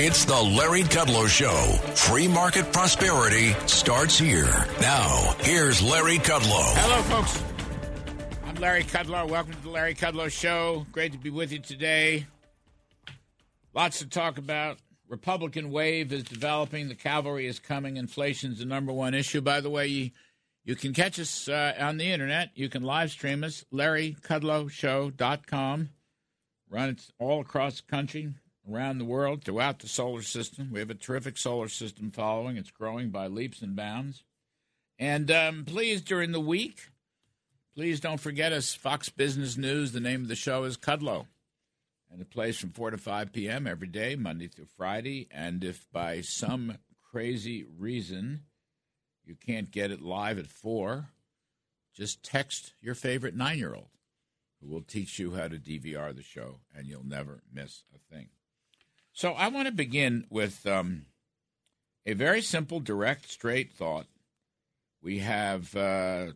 It's 0.00 0.24
the 0.24 0.40
Larry 0.40 0.84
Kudlow 0.84 1.26
Show. 1.26 1.72
Free 1.96 2.28
market 2.28 2.72
prosperity 2.72 3.56
starts 3.66 4.16
here. 4.16 4.64
Now, 4.80 5.34
here's 5.40 5.82
Larry 5.82 6.18
Kudlow. 6.18 6.72
Hello, 6.76 7.02
folks. 7.02 7.42
I'm 8.44 8.54
Larry 8.54 8.84
Kudlow. 8.84 9.28
Welcome 9.28 9.54
to 9.54 9.60
the 9.60 9.70
Larry 9.70 9.96
Kudlow 9.96 10.30
Show. 10.30 10.86
Great 10.92 11.10
to 11.10 11.18
be 11.18 11.30
with 11.30 11.50
you 11.50 11.58
today. 11.58 12.28
Lots 13.74 13.98
to 13.98 14.06
talk 14.06 14.38
about. 14.38 14.78
Republican 15.08 15.72
wave 15.72 16.12
is 16.12 16.22
developing. 16.22 16.86
The 16.86 16.94
cavalry 16.94 17.48
is 17.48 17.58
coming. 17.58 17.96
Inflation's 17.96 18.60
the 18.60 18.66
number 18.66 18.92
one 18.92 19.14
issue. 19.14 19.40
By 19.40 19.60
the 19.60 19.68
way, 19.68 19.88
you, 19.88 20.12
you 20.64 20.76
can 20.76 20.94
catch 20.94 21.18
us 21.18 21.48
uh, 21.48 21.74
on 21.76 21.96
the 21.96 22.12
internet. 22.12 22.50
You 22.54 22.68
can 22.68 22.84
live 22.84 23.10
stream 23.10 23.42
us, 23.42 23.64
LarryKudlowShow.com. 23.74 25.88
Run 26.70 26.88
it 26.88 27.02
all 27.18 27.40
across 27.40 27.80
the 27.80 27.90
country 27.90 28.32
around 28.70 28.98
the 28.98 29.04
world, 29.04 29.44
throughout 29.44 29.78
the 29.80 29.88
solar 29.88 30.22
system. 30.22 30.70
We 30.72 30.80
have 30.80 30.90
a 30.90 30.94
terrific 30.94 31.38
solar 31.38 31.68
system 31.68 32.10
following. 32.10 32.56
It's 32.56 32.70
growing 32.70 33.10
by 33.10 33.26
leaps 33.26 33.62
and 33.62 33.74
bounds. 33.74 34.24
And 34.98 35.30
um, 35.30 35.64
please, 35.64 36.00
during 36.02 36.32
the 36.32 36.40
week, 36.40 36.90
please 37.74 38.00
don't 38.00 38.20
forget 38.20 38.52
us. 38.52 38.74
Fox 38.74 39.08
Business 39.08 39.56
News, 39.56 39.92
the 39.92 40.00
name 40.00 40.22
of 40.22 40.28
the 40.28 40.34
show 40.34 40.64
is 40.64 40.76
Kudlow. 40.76 41.26
And 42.10 42.20
it 42.20 42.30
plays 42.30 42.56
from 42.58 42.70
4 42.70 42.92
to 42.92 42.98
5 42.98 43.32
p.m. 43.32 43.66
every 43.66 43.86
day, 43.86 44.16
Monday 44.16 44.48
through 44.48 44.68
Friday. 44.76 45.28
And 45.30 45.62
if 45.62 45.86
by 45.92 46.22
some 46.22 46.78
crazy 47.10 47.64
reason 47.78 48.44
you 49.24 49.34
can't 49.34 49.70
get 49.70 49.90
it 49.90 50.00
live 50.00 50.38
at 50.38 50.46
4, 50.46 51.10
just 51.94 52.22
text 52.22 52.72
your 52.80 52.94
favorite 52.94 53.34
nine 53.34 53.58
year 53.58 53.74
old 53.74 53.88
who 54.60 54.68
will 54.68 54.82
teach 54.82 55.18
you 55.18 55.34
how 55.34 55.48
to 55.48 55.56
DVR 55.56 56.14
the 56.14 56.22
show, 56.22 56.60
and 56.74 56.86
you'll 56.86 57.06
never 57.06 57.42
miss 57.52 57.84
a 57.94 58.14
thing. 58.14 58.28
So 59.18 59.32
I 59.32 59.48
want 59.48 59.66
to 59.66 59.74
begin 59.74 60.26
with 60.30 60.64
um, 60.64 61.06
a 62.06 62.12
very 62.12 62.40
simple, 62.40 62.78
direct, 62.78 63.28
straight 63.28 63.72
thought. 63.72 64.06
We 65.02 65.18
have, 65.18 65.74
uh, 65.74 66.26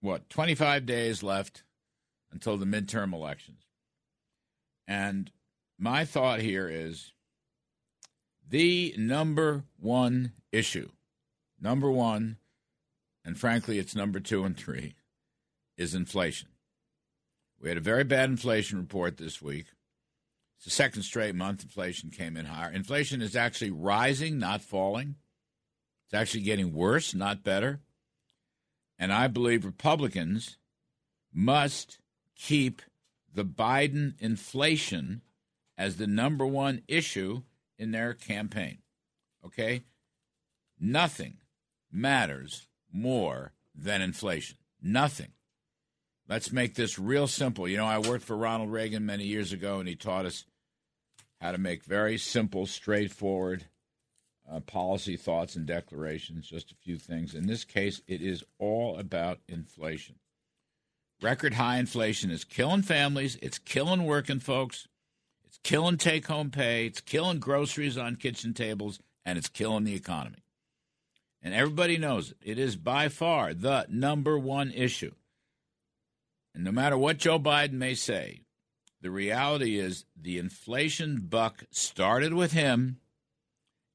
what, 0.00 0.28
25 0.28 0.84
days 0.84 1.22
left 1.22 1.62
until 2.32 2.56
the 2.56 2.66
midterm 2.66 3.12
elections. 3.14 3.62
And 4.88 5.30
my 5.78 6.04
thought 6.04 6.40
here 6.40 6.68
is 6.68 7.12
the 8.50 8.92
number 8.98 9.62
one 9.78 10.32
issue, 10.50 10.88
number 11.60 11.92
one, 11.92 12.38
and 13.24 13.38
frankly, 13.38 13.78
it's 13.78 13.94
number 13.94 14.18
two 14.18 14.42
and 14.42 14.56
three, 14.56 14.96
is 15.76 15.94
inflation. 15.94 16.48
We 17.60 17.68
had 17.68 17.78
a 17.78 17.80
very 17.80 18.02
bad 18.02 18.30
inflation 18.30 18.78
report 18.78 19.18
this 19.18 19.40
week. 19.40 19.66
It's 20.62 20.76
the 20.76 20.76
second 20.76 21.02
straight 21.02 21.34
month 21.34 21.64
inflation 21.64 22.10
came 22.10 22.36
in 22.36 22.46
higher. 22.46 22.70
Inflation 22.70 23.20
is 23.20 23.34
actually 23.34 23.72
rising, 23.72 24.38
not 24.38 24.62
falling. 24.62 25.16
It's 26.06 26.14
actually 26.14 26.42
getting 26.42 26.72
worse, 26.72 27.16
not 27.16 27.42
better. 27.42 27.80
And 28.96 29.12
I 29.12 29.26
believe 29.26 29.64
Republicans 29.64 30.58
must 31.34 31.98
keep 32.36 32.80
the 33.34 33.44
Biden 33.44 34.14
inflation 34.20 35.22
as 35.76 35.96
the 35.96 36.06
number 36.06 36.46
one 36.46 36.82
issue 36.86 37.42
in 37.76 37.90
their 37.90 38.14
campaign. 38.14 38.78
Okay? 39.44 39.82
Nothing 40.78 41.38
matters 41.90 42.68
more 42.92 43.52
than 43.74 44.00
inflation. 44.00 44.58
Nothing. 44.80 45.32
Let's 46.28 46.52
make 46.52 46.76
this 46.76 47.00
real 47.00 47.26
simple. 47.26 47.66
You 47.66 47.78
know, 47.78 47.86
I 47.86 47.98
worked 47.98 48.24
for 48.24 48.36
Ronald 48.36 48.70
Reagan 48.70 49.04
many 49.04 49.24
years 49.24 49.52
ago, 49.52 49.80
and 49.80 49.88
he 49.88 49.96
taught 49.96 50.24
us 50.24 50.44
how 51.42 51.50
to 51.50 51.58
make 51.58 51.82
very 51.82 52.16
simple, 52.16 52.66
straightforward 52.66 53.64
uh, 54.50 54.60
policy 54.60 55.16
thoughts 55.16 55.56
and 55.56 55.66
declarations, 55.66 56.46
just 56.46 56.70
a 56.70 56.76
few 56.76 56.96
things. 56.96 57.34
In 57.34 57.48
this 57.48 57.64
case, 57.64 58.00
it 58.06 58.22
is 58.22 58.44
all 58.60 58.96
about 58.96 59.40
inflation. 59.48 60.14
Record 61.20 61.54
high 61.54 61.78
inflation 61.78 62.30
is 62.30 62.44
killing 62.44 62.82
families, 62.82 63.36
it's 63.42 63.58
killing 63.58 64.04
working 64.04 64.38
folks, 64.38 64.86
it's 65.44 65.58
killing 65.64 65.96
take 65.96 66.28
home 66.28 66.50
pay, 66.50 66.86
it's 66.86 67.00
killing 67.00 67.40
groceries 67.40 67.98
on 67.98 68.14
kitchen 68.16 68.54
tables, 68.54 69.00
and 69.24 69.36
it's 69.36 69.48
killing 69.48 69.82
the 69.82 69.94
economy. 69.94 70.44
And 71.42 71.54
everybody 71.54 71.98
knows 71.98 72.30
it. 72.30 72.36
It 72.42 72.58
is 72.60 72.76
by 72.76 73.08
far 73.08 73.52
the 73.52 73.86
number 73.88 74.38
one 74.38 74.70
issue. 74.70 75.12
And 76.54 76.62
no 76.62 76.70
matter 76.70 76.96
what 76.96 77.18
Joe 77.18 77.40
Biden 77.40 77.72
may 77.72 77.94
say, 77.94 78.42
the 79.02 79.10
reality 79.10 79.78
is 79.78 80.04
the 80.16 80.38
inflation 80.38 81.26
buck 81.28 81.64
started 81.70 82.32
with 82.32 82.52
him 82.52 82.98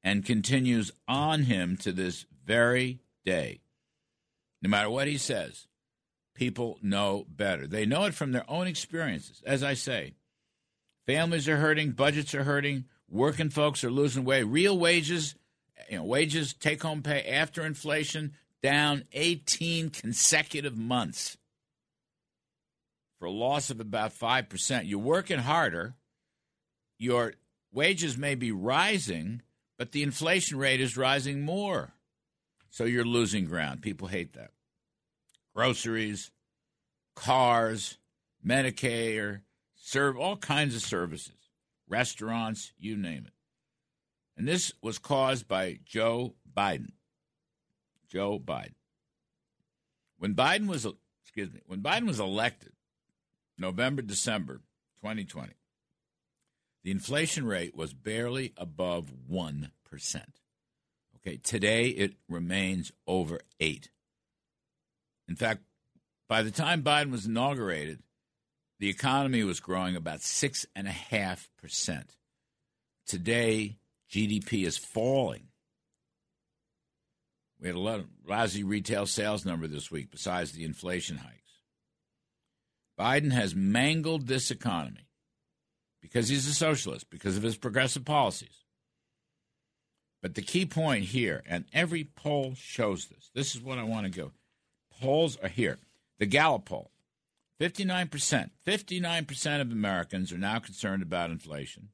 and 0.04 0.26
continues 0.26 0.92
on 1.08 1.44
him 1.44 1.78
to 1.78 1.94
this 1.94 2.26
very 2.46 3.00
day. 3.26 3.62
No 4.62 4.70
matter 4.70 4.90
what 4.90 5.08
he 5.08 5.18
says, 5.18 5.68
people 6.34 6.78
know 6.82 7.26
better. 7.30 7.68
They 7.68 7.86
know 7.86 8.04
it 8.04 8.14
from 8.14 8.34
their 8.34 8.50
own 8.50 8.68
experiences. 8.68 9.42
As 9.46 9.64
I 9.64 9.76
say, 9.76 10.14
families 11.06 11.48
are 11.48 11.58
hurting, 11.58 11.92
budgets 11.92 12.36
are 12.36 12.44
hurting, 12.44 12.84
working 13.10 13.50
folks 13.50 13.86
are 13.86 13.92
losing 13.92 14.26
weight. 14.26 14.44
Real 14.44 14.78
wages, 14.78 15.36
you 15.90 15.98
know, 15.98 16.04
wages, 16.04 16.54
take 16.54 16.84
home 16.84 17.02
pay 17.02 17.24
after 17.24 17.66
inflation 17.66 18.34
down 18.62 19.06
18 19.14 19.90
consecutive 19.90 20.78
months 20.78 21.38
for 23.20 23.26
a 23.26 23.32
loss 23.32 23.70
of 23.70 23.80
about 23.80 24.14
5%. 24.14 24.82
You're 24.86 25.00
working 25.00 25.40
harder. 25.40 25.96
Your 26.98 27.34
wages 27.72 28.18
may 28.18 28.36
be 28.36 28.52
rising, 28.52 29.42
but 29.78 29.92
the 29.92 30.04
inflation 30.04 30.58
rate 30.58 30.82
is 30.82 30.98
rising 30.98 31.42
more. 31.42 31.94
So 32.70 32.86
you're 32.86 33.06
losing 33.06 33.46
ground. 33.46 33.82
People 33.82 34.08
hate 34.08 34.34
that. 34.34 34.52
Groceries, 35.56 36.32
cars, 37.16 37.98
Medicare, 38.46 39.42
serve 39.76 40.18
all 40.18 40.38
kinds 40.38 40.76
of 40.76 40.82
services, 40.82 41.50
restaurants, 41.88 42.74
you 42.78 42.96
name 42.96 43.26
it. 43.26 43.34
And 44.38 44.48
this 44.48 44.72
was 44.82 45.00
caused 45.00 45.48
by 45.48 45.80
Joe 45.84 46.36
Biden. 46.56 46.92
Joe 48.08 48.40
Biden. 48.40 48.76
When 50.20 50.36
Biden 50.36 50.68
was 50.68 50.88
excuse 51.24 51.52
me, 51.52 51.62
when 51.66 51.82
Biden 51.82 52.08
was 52.08 52.20
elected, 52.20 52.72
November, 53.58 54.02
December 54.02 54.62
2020, 55.02 55.54
the 56.84 56.92
inflation 56.92 57.46
rate 57.46 57.76
was 57.76 57.94
barely 57.94 58.54
above 58.58 59.12
1%. 59.32 59.70
Okay, 61.18 61.38
today 61.38 61.88
it 61.90 62.14
remains 62.30 62.92
over 63.06 63.42
8. 63.60 63.90
In 65.28 65.36
fact, 65.36 65.64
by 66.30 66.44
the 66.44 66.52
time 66.52 66.84
Biden 66.84 67.12
was 67.12 67.26
inaugurated, 67.26 68.04
the 68.80 68.90
economy 68.90 69.44
was 69.44 69.60
growing 69.60 69.96
about 69.96 70.20
6.5%. 70.20 72.04
Today, 73.08 73.78
GDP 74.12 74.66
is 74.66 74.78
falling. 74.78 75.48
We 77.60 77.68
had 77.68 77.76
a 77.76 77.80
lot 77.80 78.00
of 78.00 78.08
lousy 78.28 78.64
retail 78.64 79.08
sales 79.08 79.46
number 79.46 79.68
this 79.68 79.90
week 79.90 80.12
besides 80.12 80.52
the 80.52 80.64
inflation 80.64 81.18
hike. 81.18 81.44
Biden 83.00 83.32
has 83.32 83.56
mangled 83.56 84.28
this 84.28 84.50
economy 84.50 85.08
because 86.02 86.30
he's 86.30 86.48
a 86.48 86.54
socialist, 86.54 87.10
because 87.10 87.38
of 87.38 87.44
his 87.44 87.58
progressive 87.58 88.06
policies. 88.06 88.64
But 90.22 90.36
the 90.36 90.42
key 90.42 90.66
point 90.66 91.06
here, 91.06 91.44
and 91.48 91.66
every 91.74 92.04
poll 92.04 92.54
shows 92.56 93.08
this, 93.08 93.30
this 93.36 93.56
is 93.56 93.62
what 93.62 93.78
I 93.78 93.84
want 93.84 94.12
to 94.12 94.20
go. 94.20 94.32
Polls 95.00 95.38
are 95.44 95.50
here. 95.50 95.78
The 96.20 96.26
Gallup 96.26 96.66
poll 96.66 96.92
59%, 97.60 98.50
59% 98.66 99.62
of 99.62 99.72
Americans 99.72 100.32
are 100.32 100.38
now 100.38 100.60
concerned 100.60 101.04
about 101.04 101.32
inflation. 101.32 101.90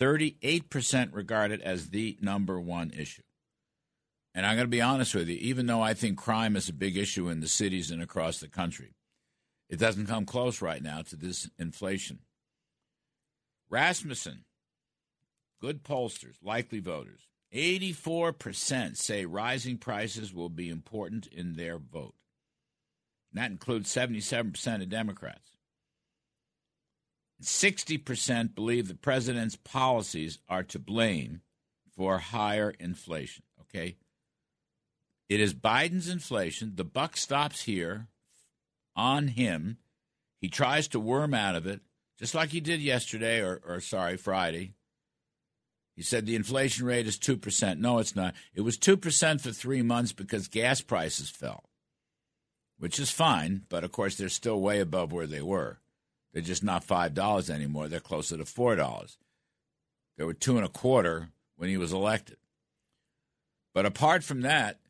38% 0.00 1.14
regard 1.14 1.52
it 1.52 1.62
as 1.62 1.90
the 1.90 2.18
number 2.20 2.60
one 2.60 2.90
issue. 2.90 3.22
And 4.34 4.44
I'm 4.44 4.56
going 4.56 4.66
to 4.66 4.70
be 4.70 4.82
honest 4.82 5.14
with 5.14 5.28
you, 5.28 5.36
even 5.36 5.66
though 5.66 5.80
I 5.80 5.94
think 5.94 6.18
crime 6.18 6.56
is 6.56 6.68
a 6.68 6.72
big 6.72 6.96
issue 6.96 7.28
in 7.28 7.40
the 7.40 7.48
cities 7.48 7.90
and 7.90 8.02
across 8.02 8.40
the 8.40 8.48
country, 8.48 8.94
it 9.68 9.78
doesn't 9.78 10.06
come 10.06 10.26
close 10.26 10.60
right 10.60 10.82
now 10.82 11.02
to 11.02 11.16
this 11.16 11.48
inflation. 11.58 12.20
Rasmussen, 13.70 14.44
good 15.60 15.82
pollsters, 15.82 16.36
likely 16.42 16.80
voters. 16.80 17.20
84% 17.52 18.96
say 18.96 19.24
rising 19.24 19.78
prices 19.78 20.34
will 20.34 20.48
be 20.48 20.68
important 20.68 21.26
in 21.28 21.54
their 21.54 21.78
vote. 21.78 22.14
And 23.32 23.42
that 23.42 23.50
includes 23.50 23.92
77% 23.94 24.82
of 24.82 24.88
Democrats. 24.88 25.50
60% 27.42 28.54
believe 28.54 28.88
the 28.88 28.94
president's 28.94 29.56
policies 29.56 30.38
are 30.48 30.62
to 30.64 30.78
blame 30.78 31.42
for 31.96 32.18
higher 32.18 32.74
inflation. 32.78 33.44
Okay? 33.60 33.96
It 35.28 35.40
is 35.40 35.54
Biden's 35.54 36.08
inflation. 36.08 36.72
The 36.74 36.84
buck 36.84 37.16
stops 37.16 37.62
here 37.62 38.08
on 38.96 39.28
him. 39.28 39.78
He 40.40 40.48
tries 40.48 40.88
to 40.88 41.00
worm 41.00 41.34
out 41.34 41.54
of 41.54 41.66
it, 41.66 41.80
just 42.18 42.34
like 42.34 42.50
he 42.50 42.60
did 42.60 42.80
yesterday, 42.80 43.40
or, 43.40 43.60
or 43.66 43.80
sorry, 43.80 44.16
Friday. 44.16 44.74
He 45.96 46.02
said 46.02 46.26
the 46.26 46.36
inflation 46.36 46.86
rate 46.86 47.06
is 47.06 47.18
2%. 47.18 47.78
No, 47.78 47.98
it's 47.98 48.16
not. 48.16 48.34
It 48.54 48.62
was 48.62 48.78
2% 48.78 49.40
for 49.40 49.52
three 49.52 49.82
months 49.82 50.12
because 50.12 50.48
gas 50.48 50.80
prices 50.80 51.30
fell, 51.30 51.64
which 52.78 52.98
is 52.98 53.10
fine, 53.10 53.62
but 53.68 53.84
of 53.84 53.92
course 53.92 54.16
they're 54.16 54.28
still 54.28 54.60
way 54.60 54.80
above 54.80 55.12
where 55.12 55.26
they 55.26 55.42
were. 55.42 55.78
They're 56.32 56.42
just 56.42 56.64
not 56.64 56.86
$5 56.86 57.48
anymore. 57.48 57.86
They're 57.86 58.00
closer 58.00 58.36
to 58.36 58.44
$4. 58.44 59.16
They 60.18 60.24
were 60.24 60.34
two 60.34 60.56
and 60.56 60.66
a 60.66 60.68
quarter 60.68 61.28
when 61.56 61.68
he 61.68 61.76
was 61.76 61.92
elected. 61.92 62.38
But 63.72 63.86
apart 63.86 64.24
from 64.24 64.42
that, 64.42 64.80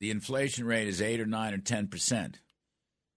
the 0.00 0.10
inflation 0.10 0.66
rate 0.66 0.88
is 0.88 1.00
8 1.00 1.20
or 1.20 1.26
9 1.26 1.54
or 1.54 1.58
10%. 1.58 2.34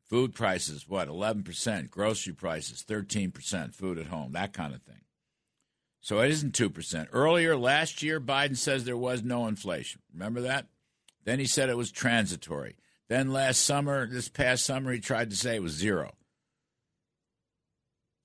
Food 0.09 0.33
prices, 0.33 0.87
what, 0.87 1.07
11%? 1.07 1.91
Grocery 1.91 2.33
prices, 2.33 2.83
13%. 2.87 3.75
Food 3.75 3.99
at 3.99 4.07
home, 4.07 4.31
that 4.33 4.53
kind 4.53 4.73
of 4.73 4.81
thing. 4.81 5.01
So 6.01 6.19
it 6.21 6.31
isn't 6.31 6.55
2%. 6.57 7.09
Earlier 7.13 7.55
last 7.55 8.01
year, 8.01 8.19
Biden 8.19 8.57
says 8.57 8.85
there 8.85 8.97
was 8.97 9.21
no 9.23 9.45
inflation. 9.45 10.01
Remember 10.11 10.41
that? 10.41 10.65
Then 11.25 11.37
he 11.37 11.45
said 11.45 11.69
it 11.69 11.77
was 11.77 11.91
transitory. 11.91 12.75
Then 13.07 13.31
last 13.31 13.61
summer, 13.61 14.07
this 14.07 14.29
past 14.29 14.65
summer, 14.65 14.91
he 14.91 14.99
tried 14.99 15.29
to 15.29 15.35
say 15.35 15.55
it 15.55 15.63
was 15.63 15.73
zero. 15.73 16.13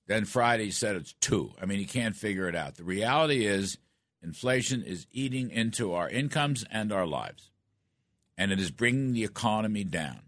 Then 0.07 0.25
Friday, 0.25 0.65
he 0.65 0.71
said 0.71 0.95
it's 0.95 1.13
two. 1.13 1.51
I 1.61 1.67
mean, 1.67 1.77
he 1.79 1.85
can't 1.85 2.15
figure 2.15 2.47
it 2.49 2.55
out. 2.55 2.75
The 2.75 2.83
reality 2.83 3.45
is, 3.45 3.77
inflation 4.23 4.81
is 4.81 5.05
eating 5.11 5.51
into 5.51 5.93
our 5.93 6.09
incomes 6.09 6.65
and 6.71 6.91
our 6.91 7.05
lives, 7.05 7.51
and 8.37 8.51
it 8.51 8.59
is 8.59 8.71
bringing 8.71 9.13
the 9.13 9.23
economy 9.23 9.83
down 9.83 10.21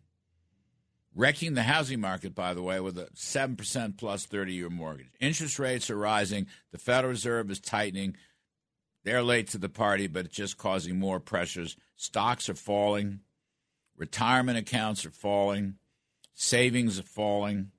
wrecking 1.17 1.55
the 1.55 1.63
housing 1.63 1.99
market, 1.99 2.35
by 2.35 2.53
the 2.53 2.61
way, 2.61 2.79
with 2.79 2.97
a 2.97 3.09
7% 3.15 3.97
plus 3.97 4.25
30 4.25 4.53
year 4.53 4.69
mortgage. 4.69 5.07
Interest 5.19 5.57
rates 5.59 5.89
are 5.89 5.97
rising. 5.97 6.47
The 6.71 6.77
Federal 6.77 7.11
Reserve 7.11 7.49
is 7.49 7.59
tightening. 7.59 8.15
They're 9.03 9.23
late 9.23 9.47
to 9.49 9.57
the 9.57 9.69
party, 9.69 10.07
but 10.07 10.25
it's 10.25 10.35
just 10.35 10.57
causing 10.57 10.99
more 10.99 11.19
pressures. 11.19 11.75
Stocks 11.95 12.49
are 12.49 12.53
falling. 12.53 13.21
Retirement 13.97 14.57
accounts 14.57 15.05
are 15.05 15.11
falling. 15.11 15.75
Savings 16.35 16.99
are 16.99 17.03
falling. 17.03 17.71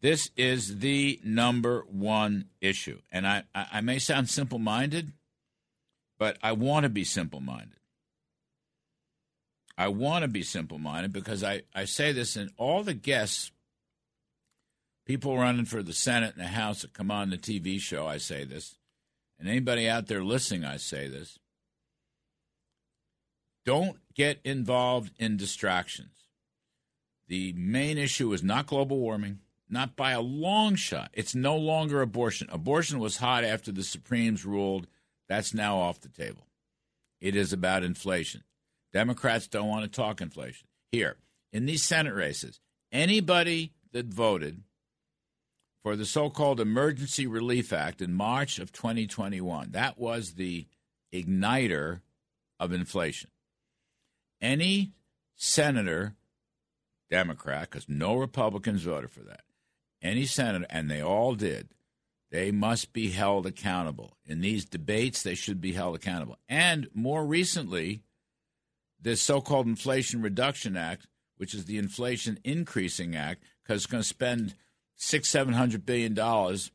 This 0.00 0.30
is 0.36 0.78
the 0.78 1.20
number 1.24 1.84
one 1.88 2.46
issue. 2.60 3.00
And 3.10 3.26
I, 3.26 3.44
I 3.54 3.80
may 3.80 3.98
sound 3.98 4.28
simple 4.28 4.58
minded, 4.58 5.12
but 6.18 6.38
I 6.42 6.52
want 6.52 6.84
to 6.84 6.90
be 6.90 7.04
simple 7.04 7.40
minded. 7.40 7.78
I 9.76 9.88
want 9.88 10.22
to 10.22 10.28
be 10.28 10.42
simple 10.42 10.78
minded 10.78 11.12
because 11.12 11.42
I, 11.42 11.62
I 11.74 11.84
say 11.86 12.12
this 12.12 12.36
in 12.36 12.50
all 12.56 12.82
the 12.82 12.94
guests, 12.94 13.50
people 15.06 15.38
running 15.38 15.64
for 15.64 15.82
the 15.82 15.92
Senate 15.92 16.34
and 16.34 16.44
the 16.44 16.48
House 16.48 16.82
that 16.82 16.92
come 16.92 17.10
on 17.10 17.30
the 17.30 17.38
TV 17.38 17.80
show, 17.80 18.06
I 18.06 18.18
say 18.18 18.44
this. 18.44 18.76
And 19.38 19.48
anybody 19.48 19.88
out 19.88 20.06
there 20.06 20.22
listening, 20.22 20.64
I 20.64 20.76
say 20.76 21.08
this. 21.08 21.38
Don't 23.64 23.98
get 24.14 24.40
involved 24.44 25.12
in 25.18 25.36
distractions. 25.36 26.26
The 27.28 27.52
main 27.54 27.98
issue 27.98 28.32
is 28.32 28.42
not 28.42 28.66
global 28.66 28.98
warming, 28.98 29.38
not 29.68 29.96
by 29.96 30.12
a 30.12 30.20
long 30.20 30.74
shot. 30.74 31.10
It's 31.12 31.34
no 31.34 31.56
longer 31.56 32.02
abortion. 32.02 32.48
Abortion 32.52 32.98
was 32.98 33.16
hot 33.16 33.42
after 33.42 33.72
the 33.72 33.82
Supremes 33.82 34.44
ruled. 34.44 34.86
That's 35.28 35.54
now 35.54 35.78
off 35.78 36.00
the 36.00 36.08
table. 36.08 36.46
It 37.20 37.34
is 37.34 37.52
about 37.52 37.84
inflation. 37.84 38.42
Democrats 38.92 39.46
don't 39.46 39.68
want 39.68 39.84
to 39.84 39.90
talk 39.90 40.20
inflation. 40.20 40.66
Here, 40.90 41.16
in 41.52 41.66
these 41.66 41.84
Senate 41.84 42.14
races, 42.14 42.60
anybody 42.90 43.72
that 43.92 44.06
voted 44.06 44.62
for 45.82 45.96
the 45.96 46.04
so 46.04 46.30
called 46.30 46.60
Emergency 46.60 47.26
Relief 47.26 47.72
Act 47.72 48.00
in 48.00 48.12
March 48.12 48.58
of 48.58 48.72
2021, 48.72 49.70
that 49.72 49.98
was 49.98 50.34
the 50.34 50.66
igniter 51.12 52.00
of 52.60 52.72
inflation. 52.72 53.30
Any 54.40 54.92
senator, 55.34 56.14
Democrat, 57.10 57.70
because 57.70 57.88
no 57.88 58.16
Republicans 58.16 58.82
voted 58.82 59.10
for 59.10 59.20
that, 59.20 59.42
any 60.00 60.26
senator, 60.26 60.66
and 60.70 60.90
they 60.90 61.02
all 61.02 61.34
did, 61.34 61.68
they 62.30 62.50
must 62.50 62.92
be 62.92 63.10
held 63.10 63.46
accountable. 63.46 64.16
In 64.24 64.40
these 64.40 64.64
debates, 64.64 65.22
they 65.22 65.34
should 65.34 65.60
be 65.60 65.72
held 65.72 65.94
accountable. 65.94 66.38
And 66.48 66.88
more 66.94 67.24
recently, 67.26 68.02
this 69.02 69.20
so-called 69.20 69.66
Inflation 69.66 70.22
Reduction 70.22 70.76
Act, 70.76 71.06
which 71.36 71.54
is 71.54 71.64
the 71.64 71.78
Inflation 71.78 72.38
Increasing 72.44 73.16
Act, 73.16 73.42
because 73.62 73.82
it's 73.82 73.90
going 73.90 74.02
to 74.02 74.08
spend 74.08 74.54
six, 74.96 75.28
seven 75.28 75.54
hundred 75.54 75.84
billion 75.84 76.14
dollars 76.14 76.70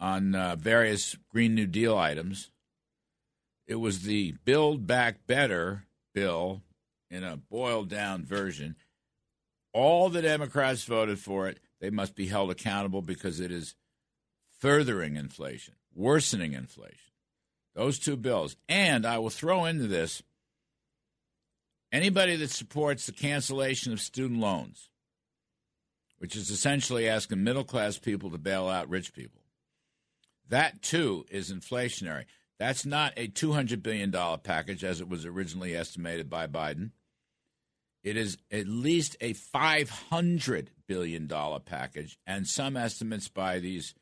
on 0.00 0.34
uh, 0.34 0.56
various 0.56 1.16
Green 1.30 1.54
New 1.54 1.66
Deal 1.66 1.98
items. 1.98 2.50
It 3.66 3.76
was 3.76 4.02
the 4.02 4.32
Build 4.44 4.86
Back 4.86 5.26
Better 5.26 5.84
bill 6.14 6.62
in 7.10 7.24
a 7.24 7.36
boiled 7.36 7.88
down 7.88 8.24
version. 8.24 8.76
All 9.72 10.08
the 10.08 10.22
Democrats 10.22 10.84
voted 10.84 11.18
for 11.18 11.48
it. 11.48 11.58
They 11.80 11.90
must 11.90 12.14
be 12.14 12.28
held 12.28 12.50
accountable 12.50 13.02
because 13.02 13.40
it 13.40 13.52
is 13.52 13.74
furthering 14.58 15.16
inflation, 15.16 15.74
worsening 15.94 16.52
inflation. 16.52 17.12
Those 17.74 17.98
two 17.98 18.16
bills. 18.16 18.56
And 18.68 19.06
I 19.06 19.18
will 19.18 19.30
throw 19.30 19.64
into 19.64 19.86
this 19.86 20.22
Anybody 21.90 22.36
that 22.36 22.50
supports 22.50 23.06
the 23.06 23.12
cancellation 23.12 23.92
of 23.92 24.00
student 24.00 24.40
loans, 24.40 24.90
which 26.18 26.36
is 26.36 26.50
essentially 26.50 27.08
asking 27.08 27.42
middle 27.42 27.64
class 27.64 27.98
people 27.98 28.30
to 28.30 28.38
bail 28.38 28.68
out 28.68 28.90
rich 28.90 29.14
people, 29.14 29.40
that 30.48 30.82
too 30.82 31.24
is 31.30 31.52
inflationary. 31.52 32.24
That's 32.58 32.84
not 32.84 33.14
a 33.16 33.28
$200 33.28 33.82
billion 33.82 34.12
package 34.42 34.84
as 34.84 35.00
it 35.00 35.08
was 35.08 35.24
originally 35.24 35.76
estimated 35.76 36.28
by 36.28 36.46
Biden. 36.46 36.90
It 38.02 38.16
is 38.16 38.36
at 38.50 38.66
least 38.66 39.16
a 39.20 39.34
$500 39.34 40.66
billion 40.86 41.28
package, 41.64 42.18
and 42.26 42.46
some 42.46 42.76
estimates 42.76 43.28
by 43.28 43.60
these 43.60 43.94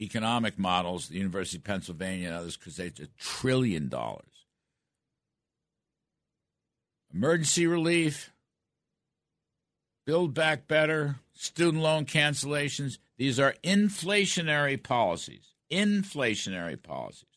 economic 0.00 0.58
models, 0.58 1.08
the 1.08 1.18
University 1.18 1.58
of 1.58 1.64
Pennsylvania 1.64 2.28
and 2.28 2.36
others, 2.36 2.56
because 2.56 2.78
it's 2.78 3.00
a 3.00 3.08
trillion 3.18 3.88
dollars 3.88 4.33
emergency 7.14 7.66
relief, 7.66 8.32
build 10.04 10.34
back 10.34 10.66
better, 10.66 11.16
student 11.32 11.82
loan 11.82 12.04
cancellations. 12.04 12.98
These 13.16 13.38
are 13.38 13.54
inflationary 13.62 14.82
policies. 14.82 15.54
Inflationary 15.70 16.82
policies. 16.82 17.28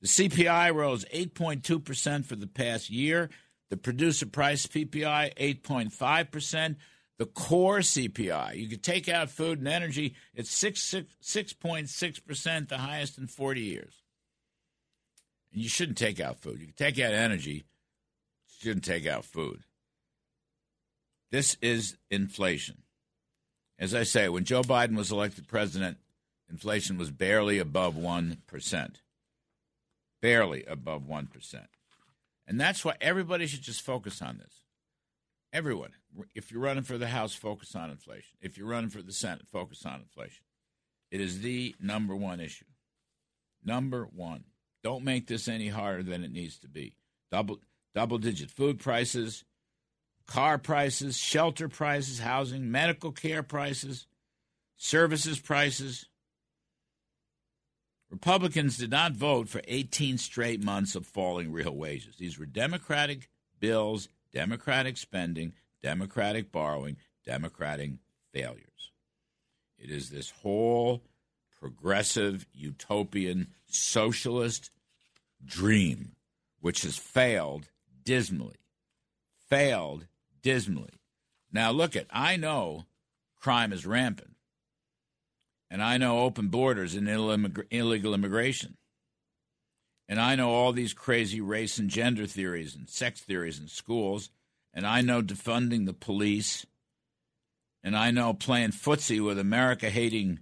The 0.00 0.08
CPI 0.08 0.74
rose 0.74 1.04
8.2% 1.06 2.24
for 2.24 2.36
the 2.36 2.46
past 2.46 2.90
year. 2.90 3.30
The 3.70 3.76
producer 3.76 4.26
price 4.26 4.66
PPI, 4.66 5.34
8.5%. 5.62 6.76
The 7.16 7.26
core 7.26 7.78
CPI, 7.78 8.56
you 8.56 8.68
could 8.68 8.82
take 8.82 9.08
out 9.08 9.30
food 9.30 9.60
and 9.60 9.68
energy, 9.68 10.16
it's 10.34 10.52
6.6%, 10.52 12.68
the 12.68 12.78
highest 12.78 13.18
in 13.18 13.28
40 13.28 13.60
years. 13.60 14.02
And 15.52 15.62
you 15.62 15.68
shouldn't 15.68 15.96
take 15.96 16.18
out 16.18 16.40
food. 16.40 16.58
You 16.58 16.66
can 16.66 16.74
take 16.74 16.98
out 16.98 17.12
energy, 17.12 17.66
shouldn't 18.64 18.84
take 18.84 19.06
out 19.06 19.26
food. 19.26 19.60
This 21.30 21.56
is 21.60 21.98
inflation. 22.10 22.82
As 23.78 23.94
I 23.94 24.04
say, 24.04 24.28
when 24.28 24.44
Joe 24.44 24.62
Biden 24.62 24.96
was 24.96 25.12
elected 25.12 25.46
president, 25.46 25.98
inflation 26.48 26.96
was 26.96 27.10
barely 27.10 27.58
above 27.58 27.94
1%. 27.94 28.38
Barely 30.22 30.64
above 30.64 31.02
1%. 31.02 31.28
And 32.46 32.58
that's 32.58 32.84
why 32.84 32.94
everybody 33.02 33.46
should 33.46 33.62
just 33.62 33.82
focus 33.82 34.22
on 34.22 34.38
this. 34.38 34.54
Everyone. 35.52 35.90
If 36.34 36.50
you're 36.50 36.62
running 36.62 36.84
for 36.84 36.96
the 36.96 37.08
House, 37.08 37.34
focus 37.34 37.74
on 37.76 37.90
inflation. 37.90 38.38
If 38.40 38.56
you're 38.56 38.66
running 38.66 38.90
for 38.90 39.02
the 39.02 39.12
Senate, 39.12 39.46
focus 39.52 39.84
on 39.84 40.00
inflation. 40.00 40.44
It 41.10 41.20
is 41.20 41.42
the 41.42 41.74
number 41.80 42.16
one 42.16 42.40
issue. 42.40 42.64
Number 43.62 44.08
one. 44.14 44.44
Don't 44.82 45.04
make 45.04 45.26
this 45.26 45.48
any 45.48 45.68
harder 45.68 46.02
than 46.02 46.24
it 46.24 46.32
needs 46.32 46.58
to 46.60 46.68
be. 46.68 46.96
Double 47.30 47.58
double 47.94 48.18
digit 48.18 48.50
food 48.50 48.78
prices, 48.78 49.44
car 50.26 50.58
prices, 50.58 51.16
shelter 51.16 51.68
prices, 51.68 52.18
housing, 52.18 52.70
medical 52.70 53.12
care 53.12 53.42
prices, 53.42 54.06
services 54.76 55.38
prices. 55.38 56.06
Republicans 58.10 58.76
did 58.78 58.90
not 58.90 59.12
vote 59.12 59.48
for 59.48 59.60
18 59.66 60.18
straight 60.18 60.62
months 60.62 60.94
of 60.94 61.06
falling 61.06 61.52
real 61.52 61.74
wages. 61.74 62.16
These 62.16 62.38
were 62.38 62.46
Democratic 62.46 63.28
bills, 63.58 64.08
Democratic 64.32 64.96
spending, 64.96 65.52
Democratic 65.82 66.52
borrowing, 66.52 66.96
Democratic 67.24 67.92
failures. 68.32 68.92
It 69.78 69.90
is 69.90 70.10
this 70.10 70.30
whole 70.42 71.02
progressive, 71.58 72.46
utopian, 72.52 73.48
socialist 73.66 74.70
dream 75.44 76.12
which 76.60 76.82
has 76.82 76.96
failed 76.96 77.68
dismally, 78.04 78.56
failed 79.48 80.06
dismally. 80.42 81.00
Now, 81.52 81.70
look 81.70 81.96
at, 81.96 82.06
I 82.10 82.36
know 82.36 82.86
crime 83.40 83.72
is 83.72 83.86
rampant. 83.86 84.30
And 85.70 85.82
I 85.82 85.96
know 85.96 86.20
open 86.20 86.48
borders 86.48 86.94
and 86.94 87.08
illegal 87.08 88.14
immigration. 88.14 88.76
And 90.08 90.20
I 90.20 90.36
know 90.36 90.50
all 90.50 90.72
these 90.72 90.92
crazy 90.92 91.40
race 91.40 91.78
and 91.78 91.90
gender 91.90 92.26
theories 92.26 92.76
and 92.76 92.88
sex 92.88 93.20
theories 93.20 93.58
in 93.58 93.68
schools. 93.68 94.30
And 94.72 94.86
I 94.86 95.00
know 95.00 95.22
defunding 95.22 95.86
the 95.86 95.92
police. 95.92 96.66
And 97.82 97.96
I 97.96 98.10
know 98.10 98.34
playing 98.34 98.70
footsie 98.70 99.24
with 99.24 99.38
America 99.38 99.90
hating 99.90 100.40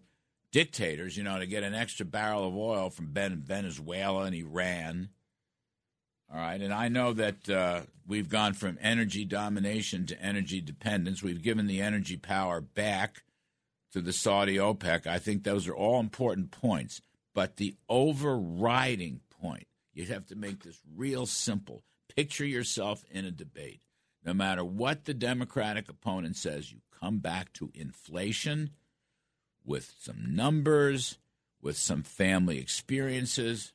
dictators, 0.51 1.17
you 1.17 1.23
know, 1.23 1.39
to 1.39 1.47
get 1.47 1.63
an 1.63 1.75
extra 1.75 2.05
barrel 2.05 2.47
of 2.47 2.57
oil 2.57 2.91
from 2.91 3.09
Venezuela 3.09 4.25
and 4.25 4.35
Iran. 4.35 5.09
All 6.33 6.41
right. 6.41 6.61
And 6.61 6.73
I 6.73 6.89
know 6.89 7.13
that 7.13 7.49
uh, 7.49 7.83
we've 8.07 8.29
gone 8.29 8.55
from 8.55 8.79
energy 8.81 9.25
domination 9.25 10.07
to 10.07 10.23
energy 10.23 10.61
dependence. 10.63 11.23
We've 11.23 11.43
given 11.43 11.67
the 11.67 11.83
energy 11.83 12.17
power 12.17 12.61
back 12.61 13.23
to 13.93 14.01
the 14.01 14.15
Saudi 14.15 14.57
OPEC. 14.57 15.07
I 15.07 15.19
think 15.19 15.45
those 15.45 15.69
are 15.69 15.75
all 15.75 16.01
important 16.01 16.51
points. 16.51 17.03
But 17.35 17.57
the 17.57 17.77
overriding 17.89 19.21
point, 19.43 19.67
you 19.93 20.07
have 20.07 20.27
to 20.27 20.37
make 20.37 20.63
this 20.63 20.81
real 20.97 21.27
simple. 21.27 21.83
Picture 22.15 22.47
yourself 22.47 23.05
in 23.11 23.27
a 23.27 23.31
debate. 23.31 23.83
No 24.25 24.33
matter 24.33 24.65
what 24.65 25.05
the 25.05 25.15
Democratic 25.15 25.89
opponent 25.89 26.37
says, 26.37 26.73
you 26.73 26.79
come 26.99 27.19
back 27.19 27.53
to 27.55 27.71
inflation 27.75 28.71
with 29.65 29.93
some 29.99 30.35
numbers, 30.35 31.19
with 31.61 31.77
some 31.77 32.03
family 32.03 32.59
experiences. 32.59 33.73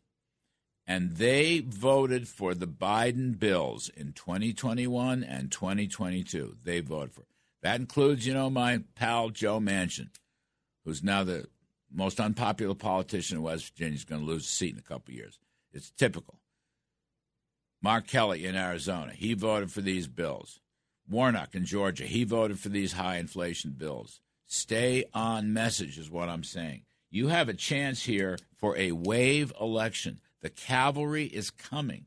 And 0.88 1.18
they 1.18 1.60
voted 1.60 2.30
for 2.30 2.54
the 2.54 2.68
Biden 2.68 3.38
bills 3.38 3.90
in 3.90 4.14
2021 4.14 5.24
and 5.24 5.52
2022. 5.52 6.58
They 6.64 6.80
voted 6.80 7.14
for. 7.14 7.22
It. 7.22 7.28
That 7.62 7.80
includes, 7.82 8.26
you 8.26 8.34
know, 8.34 8.50
my 8.50 8.82
pal 8.96 9.30
Joe 9.30 9.60
Manchin, 9.60 10.10
who's 10.86 11.04
now 11.04 11.26
the 11.26 11.48
most 11.94 12.22
unpopular 12.22 12.76
politician 12.76 13.38
in 13.38 13.44
West 13.44 13.74
Virginia. 13.74 13.94
He's 13.94 14.06
going 14.06 14.22
to 14.22 14.28
lose 14.28 14.46
a 14.46 14.50
seat 14.50 14.74
in 14.74 14.80
a 14.80 14.82
couple 14.82 15.14
years. 15.14 15.40
It's 15.74 15.92
typical. 15.92 16.40
Mark 17.82 18.08
Kelly 18.08 18.46
in 18.46 18.56
Arizona, 18.56 19.12
he 19.14 19.34
voted 19.34 19.72
for 19.72 19.82
these 19.82 20.08
bills. 20.08 20.60
Warnock 21.10 21.56
in 21.56 21.66
Georgia, 21.66 22.06
he 22.06 22.24
voted 22.24 22.60
for 22.60 22.70
these 22.70 22.94
high 22.94 23.18
inflation 23.18 23.72
bills. 23.72 24.22
Stay 24.46 25.06
on 25.14 25.54
message, 25.54 25.98
is 25.98 26.10
what 26.10 26.30
I'm 26.30 26.44
saying. 26.44 26.84
You 27.10 27.28
have 27.28 27.50
a 27.50 27.54
chance 27.54 28.04
here 28.04 28.38
for 28.58 28.78
a 28.78 28.92
wave 28.92 29.54
election. 29.60 30.20
The 30.42 30.50
cavalry 30.50 31.26
is 31.26 31.50
coming. 31.50 32.06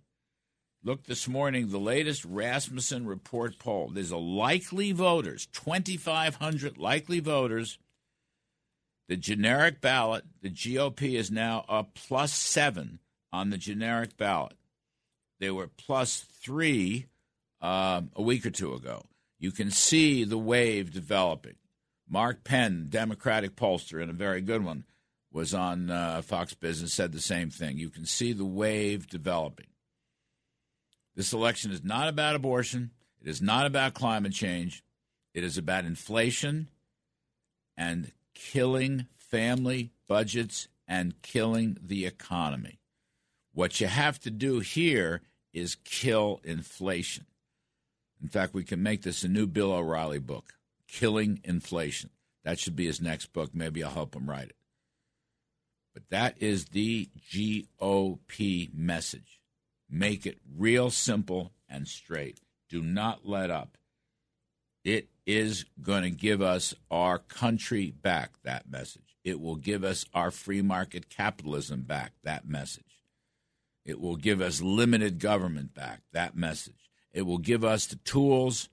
Look 0.82 1.04
this 1.04 1.28
morning, 1.28 1.68
the 1.68 1.78
latest 1.78 2.24
Rasmussen 2.24 3.06
report 3.06 3.58
poll. 3.58 3.90
There's 3.92 4.10
a 4.10 4.16
likely 4.16 4.92
voters, 4.92 5.46
2,500 5.52 6.78
likely 6.78 7.20
voters. 7.20 7.78
The 9.08 9.16
generic 9.16 9.80
ballot, 9.80 10.24
the 10.40 10.48
GOP 10.48 11.18
is 11.18 11.30
now 11.30 11.64
up 11.68 11.94
plus 11.94 12.32
seven 12.32 13.00
on 13.32 13.50
the 13.50 13.58
generic 13.58 14.16
ballot. 14.16 14.56
They 15.38 15.50
were 15.50 15.66
plus 15.66 16.20
three 16.40 17.06
um, 17.60 18.10
a 18.14 18.22
week 18.22 18.46
or 18.46 18.50
two 18.50 18.72
ago. 18.72 19.02
You 19.38 19.50
can 19.50 19.70
see 19.70 20.24
the 20.24 20.38
wave 20.38 20.92
developing. 20.92 21.56
Mark 22.08 22.42
Penn, 22.44 22.86
Democratic 22.88 23.54
pollster, 23.54 24.00
and 24.00 24.10
a 24.10 24.14
very 24.14 24.40
good 24.40 24.64
one, 24.64 24.84
was 25.32 25.54
on 25.54 25.90
uh, 25.90 26.22
Fox 26.22 26.54
Business, 26.54 26.92
said 26.92 27.12
the 27.12 27.20
same 27.20 27.50
thing. 27.50 27.78
You 27.78 27.90
can 27.90 28.06
see 28.06 28.32
the 28.32 28.44
wave 28.44 29.08
developing. 29.08 29.66
This 31.14 31.32
election 31.32 31.70
is 31.70 31.84
not 31.84 32.08
about 32.08 32.36
abortion. 32.36 32.90
It 33.22 33.28
is 33.28 33.42
not 33.42 33.66
about 33.66 33.94
climate 33.94 34.32
change. 34.32 34.82
It 35.34 35.44
is 35.44 35.58
about 35.58 35.84
inflation 35.84 36.68
and 37.76 38.12
killing 38.34 39.06
family 39.16 39.92
budgets 40.08 40.68
and 40.88 41.20
killing 41.22 41.76
the 41.80 42.06
economy. 42.06 42.80
What 43.52 43.80
you 43.80 43.86
have 43.86 44.18
to 44.20 44.30
do 44.30 44.60
here 44.60 45.22
is 45.52 45.76
kill 45.84 46.40
inflation. 46.44 47.26
In 48.22 48.28
fact, 48.28 48.54
we 48.54 48.64
can 48.64 48.82
make 48.82 49.02
this 49.02 49.22
a 49.22 49.28
new 49.28 49.46
Bill 49.46 49.72
O'Reilly 49.72 50.18
book. 50.18 50.54
Killing 50.88 51.40
Inflation. 51.44 52.10
That 52.44 52.58
should 52.58 52.76
be 52.76 52.86
his 52.86 53.00
next 53.00 53.32
book. 53.32 53.50
Maybe 53.54 53.82
I'll 53.82 53.90
help 53.90 54.14
him 54.14 54.28
write 54.28 54.48
it. 54.48 54.56
But 55.92 56.08
that 56.10 56.40
is 56.40 56.66
the 56.66 57.08
GOP 57.32 58.72
message. 58.74 59.40
Make 59.88 60.24
it 60.26 60.38
real 60.56 60.90
simple 60.90 61.52
and 61.68 61.88
straight. 61.88 62.40
Do 62.68 62.82
not 62.82 63.26
let 63.26 63.50
up. 63.50 63.76
It 64.84 65.08
is 65.26 65.64
going 65.82 66.04
to 66.04 66.10
give 66.10 66.40
us 66.40 66.74
our 66.90 67.18
country 67.18 67.90
back, 67.90 68.30
that 68.44 68.70
message. 68.70 69.16
It 69.24 69.40
will 69.40 69.56
give 69.56 69.84
us 69.84 70.06
our 70.14 70.30
free 70.30 70.62
market 70.62 71.10
capitalism 71.10 71.82
back, 71.82 72.12
that 72.22 72.48
message. 72.48 72.84
It 73.84 74.00
will 74.00 74.16
give 74.16 74.40
us 74.40 74.62
limited 74.62 75.18
government 75.18 75.74
back, 75.74 76.02
that 76.12 76.36
message. 76.36 76.90
It 77.12 77.22
will 77.22 77.38
give 77.38 77.64
us 77.64 77.86
the 77.86 77.96
tools 77.96 78.68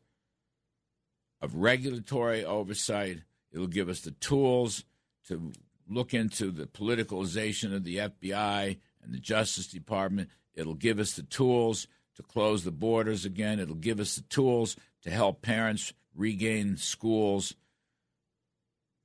of 1.41 1.55
regulatory 1.55 2.45
oversight. 2.45 3.19
It'll 3.51 3.67
give 3.67 3.89
us 3.89 4.01
the 4.01 4.12
tools 4.12 4.83
to 5.27 5.51
look 5.89 6.13
into 6.13 6.51
the 6.51 6.65
politicalization 6.65 7.74
of 7.74 7.84
the 7.84 7.98
FBI 7.98 8.77
and 9.03 9.13
the 9.13 9.20
Justice 9.20 9.67
Department. 9.67 10.29
It'll 10.53 10.74
give 10.74 11.00
us 11.00 11.13
the 11.13 11.24
tools 11.24 11.88
to 12.15 12.24
close 12.24 12.63
the 12.63 12.72
borders 12.72 13.25
again. 13.25 13.60
It'll 13.60 13.75
give 13.75 14.00
us 14.00 14.15
the 14.15 14.24
tools 14.24 14.75
to 15.03 15.12
help 15.12 15.41
parents 15.41 15.94
regain 16.15 16.77
schools. 16.77 17.53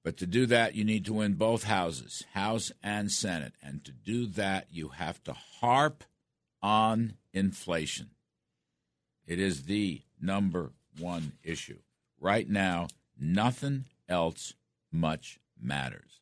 But 0.03 0.17
to 0.17 0.27
do 0.27 0.47
that, 0.47 0.75
you 0.75 0.85
need 0.85 1.05
to 1.05 1.13
win 1.13 1.35
both 1.35 1.65
houses, 1.65 2.25
House 2.33 2.73
and 2.83 3.13
Senate. 3.13 3.55
And 3.63 3.85
to 3.85 3.93
do 3.93 4.27
that, 4.27 4.67
you 4.71 4.89
have 4.89 5.23
to 5.25 5.33
harp 5.33 6.05
on 6.61 7.15
inflation. 7.33 8.11
It 9.27 9.39
is 9.39 9.65
the 9.65 10.03
number 10.21 10.73
one 10.99 11.33
issue. 11.45 11.79
Right 12.19 12.49
now, 12.49 12.89
nothing 13.19 13.85
else 14.09 14.55
much 14.91 15.39
matters. 15.61 16.22